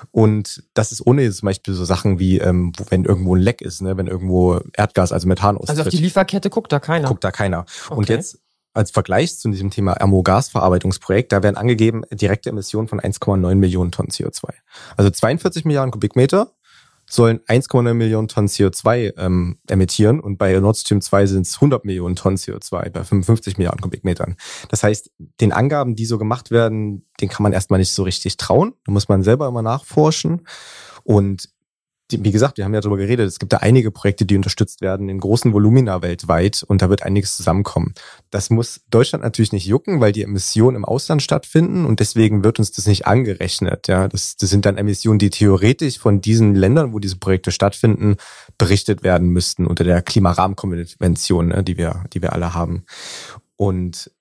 [0.09, 3.61] Und das ist ohne zum Beispiel so Sachen wie, ähm, wo, wenn irgendwo ein Leck
[3.61, 5.77] ist, ne, wenn irgendwo Erdgas, also Methan austritt.
[5.77, 7.07] Also auf die Lieferkette guckt da keiner.
[7.07, 7.65] Guckt da keiner.
[7.89, 7.95] Okay.
[7.95, 8.39] Und jetzt
[8.73, 14.09] als Vergleich zu diesem Thema Ammogasverarbeitungsprojekt, da werden angegeben direkte Emissionen von 1,9 Millionen Tonnen
[14.09, 14.49] CO2.
[14.97, 16.53] Also 42 Milliarden Kubikmeter
[17.09, 21.85] sollen 1,9 Millionen Tonnen CO2 ähm, emittieren und bei Nord Stream 2 sind es 100
[21.85, 24.35] Millionen Tonnen CO2 bei 55 Milliarden Kubikmetern.
[24.69, 25.11] Das heißt,
[25.41, 28.73] den Angaben, die so gemacht werden, den kann man erstmal nicht so richtig trauen.
[28.85, 30.47] Da muss man selber immer nachforschen.
[31.03, 31.49] Und
[32.21, 35.09] wie gesagt, wir haben ja darüber geredet, es gibt da einige Projekte, die unterstützt werden
[35.09, 37.93] in großen Volumina weltweit und da wird einiges zusammenkommen.
[38.29, 42.59] Das muss Deutschland natürlich nicht jucken, weil die Emissionen im Ausland stattfinden und deswegen wird
[42.59, 43.87] uns das nicht angerechnet.
[43.87, 48.17] Ja, das, das sind dann Emissionen, die theoretisch von diesen Ländern, wo diese Projekte stattfinden,
[48.57, 52.85] berichtet werden müssten unter der Klimarahmenkonvention, ne, die wir, die wir alle haben.
[53.55, 54.11] Und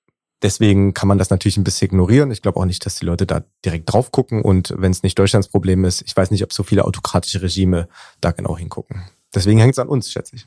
[0.43, 2.29] Deswegen kann man das natürlich ein bisschen ignorieren.
[2.29, 4.41] Ich glaube auch nicht, dass die Leute da direkt drauf gucken.
[4.41, 7.87] Und wenn es nicht Deutschlands Problem ist, ich weiß nicht, ob so viele autokratische Regime
[8.19, 9.03] da genau hingucken.
[9.33, 10.45] Deswegen hängt es an uns, schätze ich.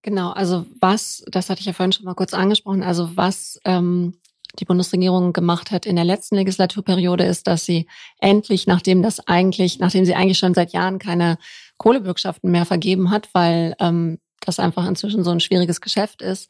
[0.00, 4.14] Genau, also was, das hatte ich ja vorhin schon mal kurz angesprochen, also was ähm,
[4.58, 7.86] die Bundesregierung gemacht hat in der letzten Legislaturperiode, ist, dass sie
[8.18, 11.36] endlich, nachdem das eigentlich, nachdem sie eigentlich schon seit Jahren keine
[11.76, 16.48] Kohlebürgschaften mehr vergeben hat, weil ähm, das einfach inzwischen so ein schwieriges Geschäft ist,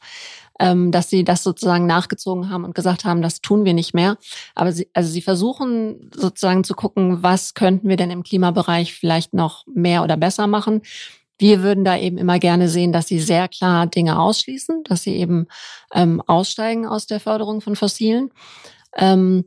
[0.59, 4.17] ähm, dass sie das sozusagen nachgezogen haben und gesagt haben, das tun wir nicht mehr.
[4.55, 9.33] Aber sie, also sie versuchen sozusagen zu gucken, was könnten wir denn im Klimabereich vielleicht
[9.33, 10.81] noch mehr oder besser machen.
[11.37, 15.15] Wir würden da eben immer gerne sehen, dass sie sehr klar Dinge ausschließen, dass sie
[15.15, 15.47] eben
[15.93, 18.31] ähm, aussteigen aus der Förderung von Fossilen.
[18.97, 19.45] Ähm,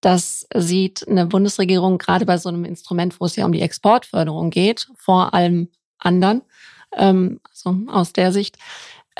[0.00, 4.50] das sieht eine Bundesregierung gerade bei so einem Instrument, wo es ja um die Exportförderung
[4.50, 6.42] geht, vor allem anderen,
[6.96, 8.56] ähm, so aus der Sicht,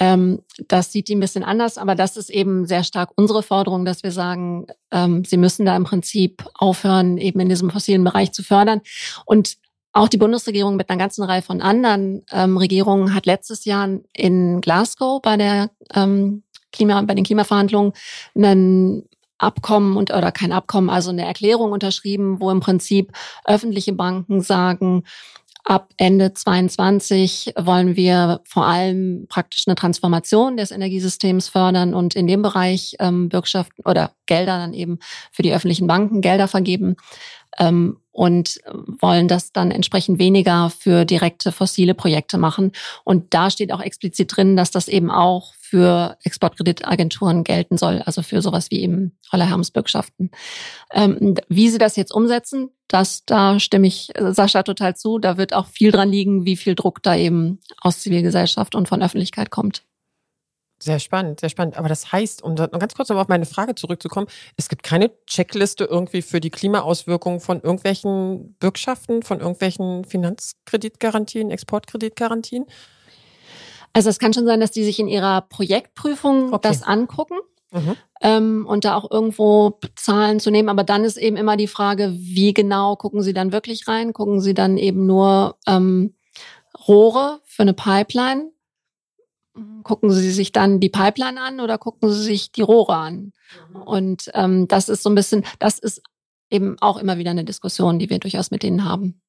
[0.00, 3.84] ähm, das sieht die ein bisschen anders, aber das ist eben sehr stark unsere Forderung,
[3.84, 8.32] dass wir sagen, ähm, sie müssen da im Prinzip aufhören, eben in diesem fossilen Bereich
[8.32, 8.80] zu fördern.
[9.26, 9.56] Und
[9.92, 14.60] auch die Bundesregierung mit einer ganzen Reihe von anderen ähm, Regierungen hat letztes Jahr in
[14.60, 17.92] Glasgow bei der ähm, Klima, bei den Klimaverhandlungen
[18.36, 23.12] einen Abkommen und oder kein Abkommen, also eine Erklärung unterschrieben, wo im Prinzip
[23.44, 25.04] öffentliche Banken sagen,
[25.68, 32.26] Ab Ende 22 wollen wir vor allem praktisch eine Transformation des Energiesystems fördern und in
[32.26, 34.98] dem Bereich ähm, Bürgschaften oder Gelder dann eben
[35.30, 36.96] für die öffentlichen Banken Gelder vergeben
[37.58, 38.62] ähm, und
[39.02, 42.72] wollen das dann entsprechend weniger für direkte fossile Projekte machen.
[43.04, 48.22] Und da steht auch explizit drin, dass das eben auch für Exportkreditagenturen gelten soll, also
[48.22, 50.30] für sowas wie eben Holler Hermes Bürgschaften.
[50.92, 55.18] Ähm, wie sie das jetzt umsetzen, das, da stimme ich äh, Sascha total zu.
[55.18, 59.02] Da wird auch viel dran liegen, wie viel Druck da eben aus Zivilgesellschaft und von
[59.02, 59.82] Öffentlichkeit kommt.
[60.80, 61.76] Sehr spannend, sehr spannend.
[61.76, 65.10] Aber das heißt, um da ganz kurz nochmal auf meine Frage zurückzukommen, es gibt keine
[65.26, 72.66] Checkliste irgendwie für die Klimaauswirkungen von irgendwelchen Bürgschaften, von irgendwelchen Finanzkreditgarantien, Exportkreditgarantien?
[73.92, 76.68] Also es kann schon sein, dass die sich in ihrer Projektprüfung okay.
[76.68, 77.36] das angucken.
[77.70, 77.96] Mhm.
[78.22, 80.68] Ähm, und da auch irgendwo Zahlen zu nehmen.
[80.68, 84.12] Aber dann ist eben immer die Frage, wie genau gucken Sie dann wirklich rein?
[84.12, 86.14] Gucken Sie dann eben nur ähm,
[86.86, 88.50] Rohre für eine Pipeline?
[89.82, 93.32] Gucken Sie sich dann die Pipeline an oder gucken Sie sich die Rohre an?
[93.72, 93.82] Mhm.
[93.82, 96.02] Und ähm, das ist so ein bisschen, das ist
[96.50, 99.20] eben auch immer wieder eine Diskussion, die wir durchaus mit denen haben.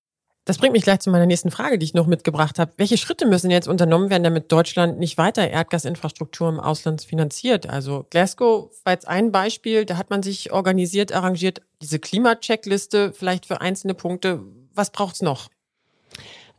[0.50, 2.72] Das bringt mich gleich zu meiner nächsten Frage, die ich noch mitgebracht habe.
[2.78, 7.70] Welche Schritte müssen jetzt unternommen werden, damit Deutschland nicht weiter Erdgasinfrastruktur im Ausland finanziert?
[7.70, 13.46] Also Glasgow war jetzt ein Beispiel, da hat man sich organisiert, arrangiert, diese Klimacheckliste vielleicht
[13.46, 14.42] für einzelne Punkte.
[14.74, 15.50] Was braucht's noch?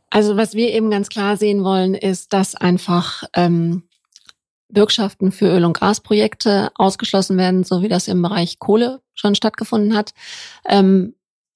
[0.09, 3.83] Also was wir eben ganz klar sehen wollen, ist, dass einfach ähm,
[4.69, 9.97] Bürgschaften für Öl- und Gasprojekte ausgeschlossen werden, so wie das im Bereich Kohle schon stattgefunden
[9.97, 10.13] hat.
[10.65, 11.13] Ähm,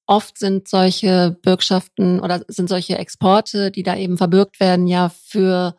[0.08, 5.76] oft sind solche Bürgschaften oder sind solche Exporte, die da eben verbürgt werden, ja für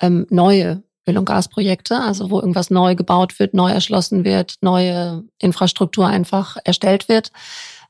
[0.00, 5.24] ähm, neue Öl- und Gasprojekte, also wo irgendwas neu gebaut wird, neu erschlossen wird, neue
[5.40, 7.30] Infrastruktur einfach erstellt wird.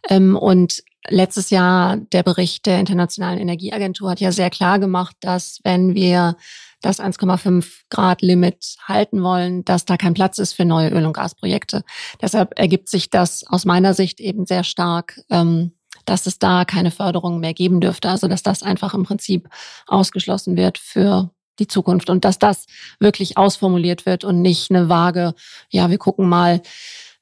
[0.09, 5.61] Ähm, und letztes Jahr der Bericht der Internationalen Energieagentur hat ja sehr klar gemacht, dass
[5.64, 6.37] wenn wir
[6.83, 11.14] das 1,5 Grad Limit halten wollen, dass da kein Platz ist für neue Öl- und
[11.14, 11.85] Gasprojekte.
[12.20, 15.72] Deshalb ergibt sich das aus meiner Sicht eben sehr stark, ähm,
[16.07, 18.09] dass es da keine Förderung mehr geben dürfte.
[18.09, 19.49] Also dass das einfach im Prinzip
[19.87, 22.66] ausgeschlossen wird für die Zukunft und dass das
[23.01, 25.35] wirklich ausformuliert wird und nicht eine vage,
[25.71, 26.62] ja, wir gucken mal,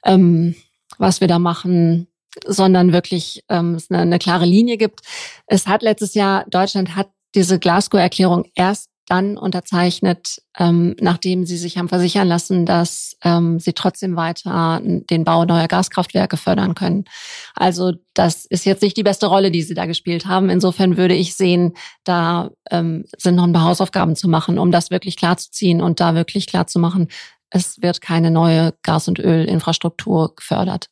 [0.05, 0.55] ähm,
[0.99, 2.09] was wir da machen,
[2.47, 5.01] sondern wirklich ähm, es eine, eine klare Linie gibt.
[5.47, 11.77] Es hat letztes Jahr, Deutschland hat diese Glasgow-Erklärung erst dann unterzeichnet, ähm, nachdem sie sich
[11.77, 17.05] haben versichern lassen, dass ähm, sie trotzdem weiter den Bau neuer Gaskraftwerke fördern können.
[17.55, 20.49] Also das ist jetzt nicht die beste Rolle, die sie da gespielt haben.
[20.49, 24.90] Insofern würde ich sehen, da ähm, sind noch ein paar Hausaufgaben zu machen, um das
[24.90, 27.09] wirklich klarzuziehen und da wirklich klarzumachen,
[27.51, 30.88] es wird keine neue Gas- und Ölinfrastruktur gefördert.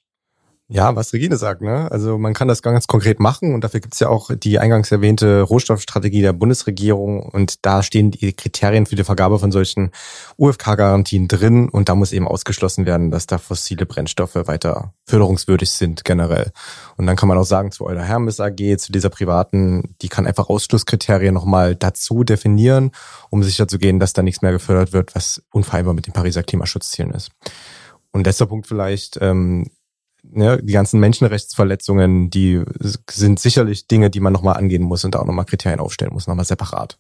[0.75, 1.93] Ja, was Regine sagt, ne?
[1.93, 5.43] Also man kann das ganz konkret machen und dafür gibt's ja auch die eingangs erwähnte
[5.43, 9.91] Rohstoffstrategie der Bundesregierung und da stehen die Kriterien für die Vergabe von solchen
[10.39, 16.07] UFK-Garantien drin und da muss eben ausgeschlossen werden, dass da fossile Brennstoffe weiter förderungswürdig sind
[16.07, 16.53] generell.
[16.97, 20.27] Und dann kann man auch sagen zu Euler Hermes AG, zu dieser privaten, die kann
[20.27, 22.93] einfach Ausschlusskriterien nochmal dazu definieren,
[23.29, 27.31] um sicherzugehen, dass da nichts mehr gefördert wird, was unvereinbar mit den Pariser Klimaschutzzielen ist.
[28.11, 29.67] Und letzter Punkt vielleicht, ähm,
[30.35, 32.63] ja, die ganzen Menschenrechtsverletzungen, die
[33.11, 36.27] sind sicherlich Dinge, die man nochmal angehen muss und da auch nochmal Kriterien aufstellen muss,
[36.27, 36.99] nochmal separat.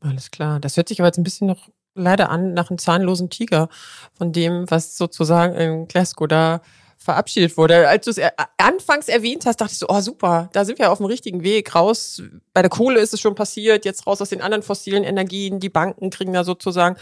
[0.00, 0.60] Alles klar.
[0.60, 3.68] Das hört sich aber jetzt ein bisschen noch leider an nach einem zahnlosen Tiger
[4.14, 6.60] von dem, was sozusagen in Glasgow da
[6.98, 7.88] verabschiedet wurde.
[7.88, 8.20] Als du es
[8.56, 11.74] anfangs erwähnt hast, dachte ich so, oh super, da sind wir auf dem richtigen Weg.
[11.74, 15.60] Raus, bei der Kohle ist es schon passiert, jetzt raus aus den anderen fossilen Energien.
[15.60, 16.96] Die Banken kriegen da sozusagen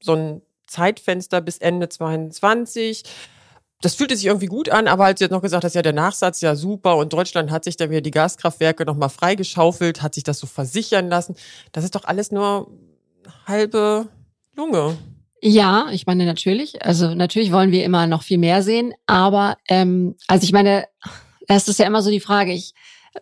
[0.00, 3.04] so ein Zeitfenster bis Ende 22
[3.80, 5.92] das fühlte sich irgendwie gut an, aber als du jetzt noch gesagt hast, ja, der
[5.92, 10.24] Nachsatz, ja super, und Deutschland hat sich dann wieder die Gaskraftwerke nochmal freigeschaufelt, hat sich
[10.24, 11.36] das so versichern lassen.
[11.72, 12.70] Das ist doch alles nur
[13.46, 14.08] halbe
[14.56, 14.98] Lunge.
[15.40, 16.84] Ja, ich meine natürlich.
[16.84, 20.86] Also natürlich wollen wir immer noch viel mehr sehen, aber ähm, also ich meine,
[21.46, 22.74] es ist ja immer so die Frage, ich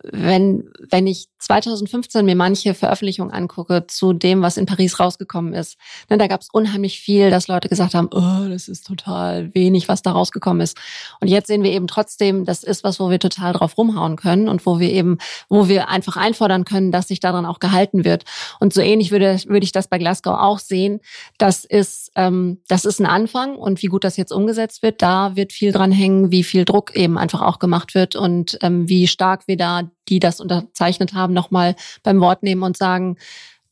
[0.02, 5.78] wenn, wenn ich 2015 mir manche Veröffentlichungen angucke zu dem, was in Paris rausgekommen ist,
[6.10, 9.88] ne, da gab es unheimlich viel, dass Leute gesagt haben, oh, das ist total wenig,
[9.88, 10.76] was da rausgekommen ist.
[11.20, 14.48] Und jetzt sehen wir eben trotzdem, das ist was, wo wir total drauf rumhauen können
[14.48, 18.24] und wo wir eben, wo wir einfach einfordern können, dass sich daran auch gehalten wird.
[18.58, 21.00] Und so ähnlich würde, würde ich das bei Glasgow auch sehen.
[21.38, 25.36] Das ist, ähm, das ist ein Anfang und wie gut das jetzt umgesetzt wird, da
[25.36, 29.06] wird viel dran hängen, wie viel Druck eben einfach auch gemacht wird und ähm, wie
[29.06, 33.16] stark wir da die das unterzeichnet haben, nochmal beim Wort nehmen und sagen,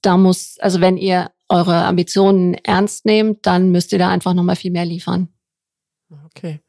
[0.02, 4.56] da muss, also wenn ihr eure Ambitionen ernst nehmt, dann müsst ihr da einfach nochmal
[4.56, 5.28] viel mehr liefern.
[6.26, 6.60] Okay.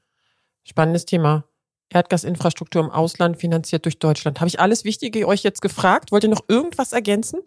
[0.64, 1.46] Spannendes Thema.
[1.90, 4.40] Erdgasinfrastruktur im Ausland finanziert durch Deutschland.
[4.40, 6.12] Habe ich alles Wichtige euch jetzt gefragt?
[6.12, 7.40] Wollt ihr noch irgendwas ergänzen?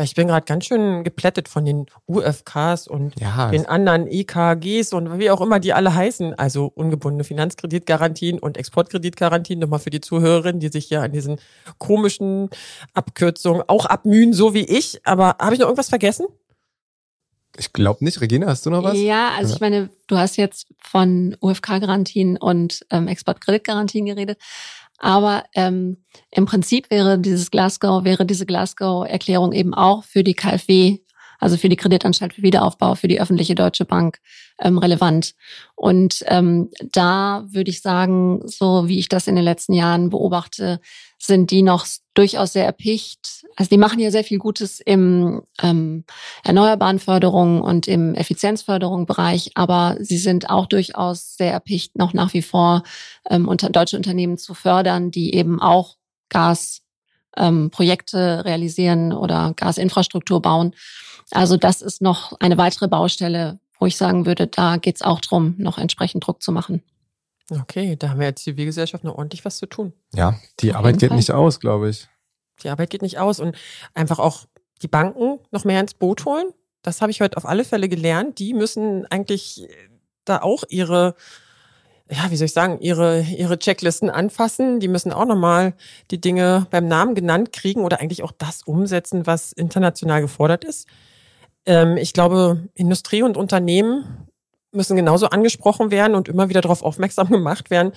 [0.00, 4.94] Weil ich bin gerade ganz schön geplättet von den UFKs und ja, den anderen EKGs
[4.94, 6.32] und wie auch immer die alle heißen.
[6.38, 9.58] Also ungebundene Finanzkreditgarantien und Exportkreditgarantien.
[9.58, 11.38] Nochmal für die Zuhörerinnen, die sich ja an diesen
[11.76, 12.48] komischen
[12.94, 15.02] Abkürzungen auch abmühen, so wie ich.
[15.04, 16.28] Aber habe ich noch irgendwas vergessen?
[17.58, 18.22] Ich glaube nicht.
[18.22, 18.96] Regina, hast du noch was?
[18.96, 19.54] Ja, also ja.
[19.56, 24.38] ich meine, du hast jetzt von UFK-Garantien und ähm, Exportkreditgarantien geredet.
[25.00, 25.96] Aber ähm,
[26.30, 30.98] im Prinzip wäre dieses Glasgow, wäre diese Glasgow-Erklärung eben auch für die KfW
[31.40, 34.18] also für die Kreditanstalt für Wiederaufbau, für die öffentliche Deutsche Bank
[34.60, 35.34] ähm, relevant.
[35.74, 40.80] Und ähm, da würde ich sagen, so wie ich das in den letzten Jahren beobachte,
[41.18, 43.44] sind die noch durchaus sehr erpicht.
[43.56, 46.04] Also die machen ja sehr viel Gutes im ähm,
[46.44, 52.34] erneuerbaren Förderung und im Effizienzförderung Bereich, aber sie sind auch durchaus sehr erpicht, noch nach
[52.34, 52.82] wie vor
[53.28, 55.96] ähm, unter, deutsche Unternehmen zu fördern, die eben auch
[56.28, 56.82] Gas
[57.36, 60.74] ähm, Projekte realisieren oder Gasinfrastruktur bauen.
[61.32, 65.20] Also das ist noch eine weitere Baustelle, wo ich sagen würde, da geht es auch
[65.20, 66.82] darum, noch entsprechend Druck zu machen.
[67.50, 69.92] Okay, da haben wir als Zivilgesellschaft noch ordentlich was zu tun.
[70.14, 71.16] Ja, die Auf Arbeit geht Fall.
[71.16, 72.08] nicht aus, glaube ich.
[72.62, 73.56] Die Arbeit geht nicht aus und
[73.94, 74.46] einfach auch
[74.82, 76.52] die Banken noch mehr ins Boot holen.
[76.82, 78.38] Das habe ich heute auf alle Fälle gelernt.
[78.38, 79.68] Die müssen eigentlich
[80.24, 81.14] da auch ihre
[82.12, 84.80] ja, wie soll ich sagen, ihre, ihre Checklisten anfassen.
[84.80, 85.74] Die müssen auch nochmal
[86.10, 90.88] die Dinge beim Namen genannt kriegen oder eigentlich auch das umsetzen, was international gefordert ist.
[91.66, 94.28] Ähm, ich glaube, Industrie und Unternehmen
[94.72, 97.92] müssen genauso angesprochen werden und immer wieder darauf aufmerksam gemacht werden.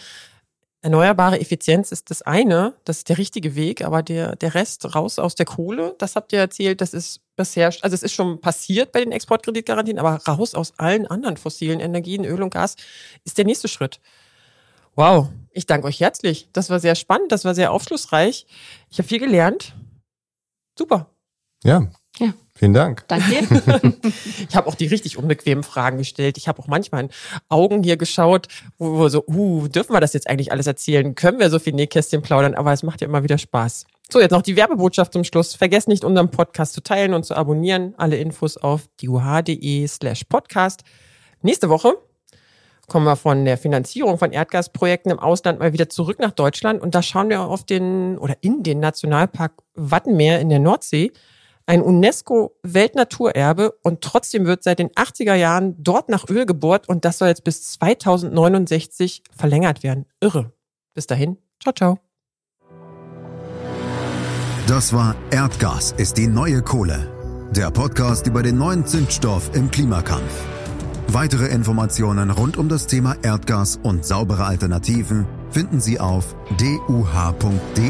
[0.81, 5.17] Erneuerbare Effizienz ist das eine, das ist der richtige Weg, aber der, der Rest raus
[5.17, 8.91] aus der Kohle, das habt ihr erzählt, das ist bisher, also es ist schon passiert
[8.91, 12.75] bei den Exportkreditgarantien, aber raus aus allen anderen fossilen Energien, Öl und Gas,
[13.23, 14.01] ist der nächste Schritt.
[14.95, 16.49] Wow, ich danke euch herzlich.
[16.51, 18.45] Das war sehr spannend, das war sehr aufschlussreich.
[18.89, 19.73] Ich habe viel gelernt.
[20.77, 21.09] Super.
[21.63, 21.79] Ja.
[21.79, 21.91] Ja.
[22.55, 23.03] Vielen Dank.
[23.07, 23.33] Danke.
[24.47, 26.37] ich habe auch die richtig unbequemen Fragen gestellt.
[26.37, 27.09] Ich habe auch manchmal in
[27.49, 31.15] Augen hier geschaut, wo wir so, uh, dürfen wir das jetzt eigentlich alles erzählen?
[31.15, 32.53] Können wir so viel Nähkästchen plaudern?
[32.53, 33.85] Aber es macht ja immer wieder Spaß.
[34.11, 35.55] So, jetzt noch die Werbebotschaft zum Schluss.
[35.55, 37.95] Vergesst nicht, unseren Podcast zu teilen und zu abonnieren.
[37.97, 40.83] Alle Infos auf diuh.de slash podcast.
[41.41, 41.95] Nächste Woche
[42.87, 46.93] kommen wir von der Finanzierung von Erdgasprojekten im Ausland mal wieder zurück nach Deutschland und
[46.93, 51.11] da schauen wir auf den oder in den Nationalpark Wattenmeer in der Nordsee
[51.65, 57.17] ein UNESCO-Weltnaturerbe und trotzdem wird seit den 80er Jahren dort nach Öl gebohrt und das
[57.19, 60.05] soll jetzt bis 2069 verlängert werden.
[60.19, 60.51] Irre.
[60.93, 61.99] Bis dahin, ciao, ciao.
[64.67, 67.11] Das war Erdgas ist die neue Kohle.
[67.51, 70.45] Der Podcast über den neuen Zündstoff im Klimakampf.
[71.09, 77.89] Weitere Informationen rund um das Thema Erdgas und saubere Alternativen finden Sie auf duh.de.